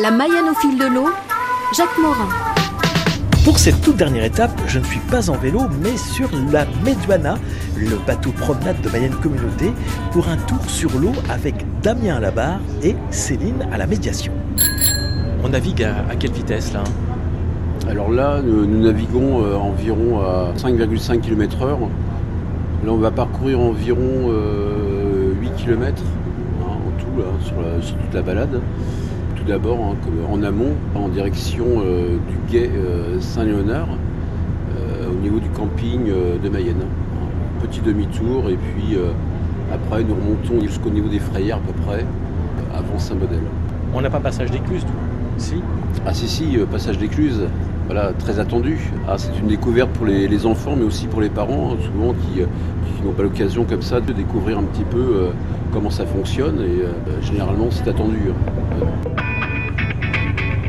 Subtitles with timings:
[0.00, 1.08] La Mayenne au fil de l'eau,
[1.76, 2.28] Jacques Morin.
[3.44, 7.36] Pour cette toute dernière étape, je ne suis pas en vélo, mais sur la Meduana,
[7.76, 9.72] le bateau promenade de Mayenne Communauté,
[10.12, 14.32] pour un tour sur l'eau avec Damien à la barre et Céline à la médiation.
[15.42, 16.84] On navigue à, à quelle vitesse là
[17.88, 21.66] Alors là, nous, nous naviguons euh, environ à 5,5 km/h.
[22.84, 26.02] Là, on va parcourir environ euh, 8 km
[26.62, 28.60] en tout là, sur, la- sur toute la balade.
[29.50, 29.96] D'abord, hein,
[30.32, 33.88] en amont, en direction euh, du guet euh, Saint-Léonard,
[34.78, 36.76] euh, au niveau du camping de Mayenne.
[36.80, 38.96] Un petit demi-tour et puis
[39.74, 42.06] après, nous remontons jusqu'au niveau des frayères à peu près,
[42.72, 43.42] avant Saint-Modèle.
[43.92, 44.92] On n'a pas passage d'écluse, tout
[45.36, 45.56] Si
[46.06, 47.42] Ah si si, passage d'écluse,
[47.86, 48.78] voilà, très attendu.
[49.08, 52.12] Ah, c'est une découverte pour les, les enfants, mais aussi pour les parents, hein, souvent
[52.12, 52.40] qui,
[53.00, 55.30] qui n'ont pas l'occasion comme ça de découvrir un petit peu euh,
[55.72, 56.60] comment ça fonctionne.
[56.60, 58.18] Et euh, généralement, c'est attendu.
[58.30, 59.29] hein.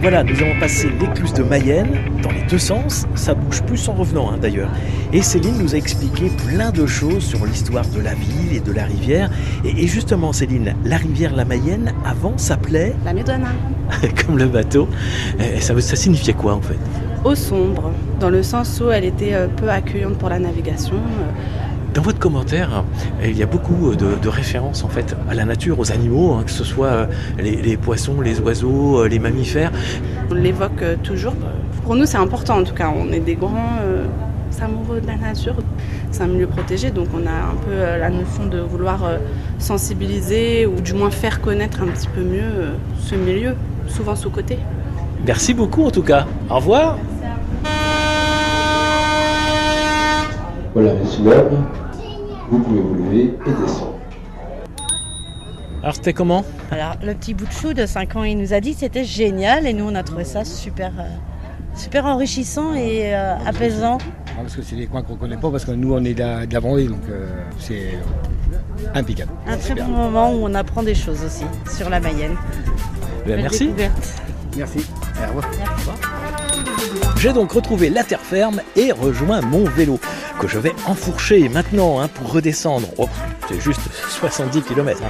[0.00, 1.88] Voilà, nous avons passé l'écluse de Mayenne
[2.22, 3.06] dans les deux sens.
[3.16, 4.70] Ça bouge plus en revenant hein, d'ailleurs.
[5.12, 8.70] Et Céline nous a expliqué plein de choses sur l'histoire de la ville et de
[8.70, 9.28] la rivière.
[9.64, 13.48] Et, et justement, Céline, la rivière la Mayenne avant s'appelait La Médouana.
[14.26, 14.88] comme le bateau.
[15.40, 16.78] Et ça, ça signifiait quoi en fait?
[17.24, 20.94] Eau sombre, dans le sens où elle était euh, peu accueillante pour la navigation.
[21.88, 22.84] Euh, Dans votre commentaire,
[23.22, 26.42] il y a beaucoup de, de références en fait à la nature, aux animaux, hein,
[26.44, 27.06] que ce soit euh,
[27.38, 29.72] les, les poissons, les oiseaux, euh, les mammifères.
[30.30, 31.34] On l'évoque euh, toujours.
[31.84, 32.92] Pour nous, c'est important en tout cas.
[32.94, 34.04] On est des grands euh,
[34.60, 35.54] amoureux de la nature.
[36.10, 39.18] C'est un milieu protégé, donc on a un peu euh, la notion de vouloir euh,
[39.58, 43.54] sensibiliser ou du moins faire connaître un petit peu mieux euh, ce milieu,
[43.86, 44.58] souvent sous-côté.
[45.26, 46.26] Merci beaucoup en tout cas.
[46.50, 46.98] Au revoir.
[50.74, 51.66] Voilà, messieurs, dames,
[52.50, 53.94] vous pouvez vous lever et descendre.
[55.82, 56.44] Alors c'était comment?
[56.70, 59.04] Alors, le petit bout de chou de 5 ans, il nous a dit que c'était
[59.04, 61.04] génial et nous, on a trouvé ça super, euh,
[61.74, 63.98] super enrichissant et euh, apaisant.
[64.28, 66.20] Ah, Parce que c'est des coins qu'on connaît pas, parce que nous on est de
[66.20, 67.26] la, de la Vendée, donc euh,
[67.58, 67.94] c'est
[68.94, 69.30] impeccable.
[69.46, 71.44] Un très bon moment où on apprend des choses aussi
[71.74, 72.36] sur la Mayenne.
[73.26, 73.70] Ben, Merci.
[74.56, 74.84] Merci.
[75.22, 75.50] Au revoir.
[77.16, 79.98] J'ai donc retrouvé la terre ferme et rejoint mon vélo,
[80.38, 82.88] que je vais enfourcher maintenant hein, pour redescendre.
[82.96, 83.08] Oh,
[83.48, 85.00] c'est juste 70 km.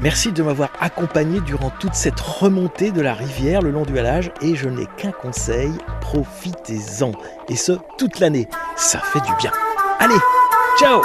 [0.00, 4.32] Merci de m'avoir accompagné durant toute cette remontée de la rivière le long du halage
[4.40, 7.12] et je n'ai qu'un conseil, profitez-en.
[7.48, 8.48] Et ce, toute l'année.
[8.76, 9.52] Ça fait du bien.
[10.00, 10.18] Allez,
[10.78, 11.02] ciao